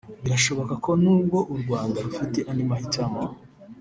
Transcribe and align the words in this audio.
Birashoboka 0.23 0.73
ko 0.83 0.91
nubwo 1.03 1.37
u 1.53 1.55
Rwanda 1.61 1.97
rufite 2.05 2.39
andi 2.49 2.63
mahitamo 2.69 3.21